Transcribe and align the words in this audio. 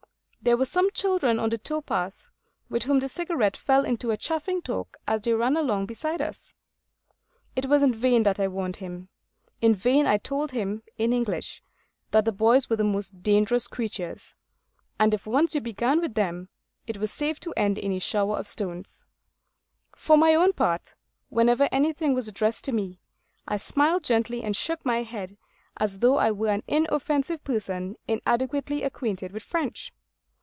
There 0.43 0.57
were 0.57 0.65
some 0.65 0.89
children 0.89 1.37
on 1.37 1.51
the 1.51 1.59
tow 1.59 1.81
path, 1.83 2.27
with 2.67 2.81
whom 2.85 2.99
the 2.99 3.07
Cigarette 3.07 3.55
fell 3.55 3.85
into 3.85 4.09
a 4.09 4.17
chaffing 4.17 4.63
talk 4.63 4.97
as 5.07 5.21
they 5.21 5.33
ran 5.33 5.55
along 5.55 5.85
beside 5.85 6.19
us. 6.19 6.51
It 7.55 7.67
was 7.67 7.83
in 7.83 7.93
vain 7.93 8.23
that 8.23 8.39
I 8.39 8.47
warned 8.47 8.77
him. 8.77 9.09
In 9.61 9.75
vain 9.75 10.07
I 10.07 10.17
told 10.17 10.49
him, 10.51 10.81
in 10.97 11.13
English, 11.13 11.61
that 12.09 12.23
boys 12.37 12.71
were 12.71 12.75
the 12.75 12.83
most 12.83 13.21
dangerous 13.21 13.67
creatures; 13.67 14.33
and 14.97 15.13
if 15.13 15.27
once 15.27 15.53
you 15.53 15.61
began 15.61 16.01
with 16.01 16.15
them, 16.15 16.49
it 16.87 16.97
was 16.97 17.13
safe 17.13 17.39
to 17.41 17.53
end 17.55 17.77
in 17.77 17.91
a 17.91 17.99
shower 17.99 18.35
of 18.35 18.47
stones. 18.47 19.05
For 19.95 20.17
my 20.17 20.33
own 20.33 20.53
part, 20.53 20.95
whenever 21.29 21.69
anything 21.71 22.15
was 22.15 22.27
addressed 22.27 22.65
to 22.65 22.71
me, 22.71 22.99
I 23.47 23.57
smiled 23.57 24.03
gently 24.05 24.41
and 24.41 24.55
shook 24.55 24.83
my 24.83 25.03
head 25.03 25.37
as 25.77 25.99
though 25.99 26.17
I 26.17 26.31
were 26.31 26.49
an 26.49 26.63
inoffensive 26.67 27.43
person 27.43 27.95
inadequately 28.07 28.81
acquainted 28.81 29.33
with 29.33 29.43
French. 29.43 29.93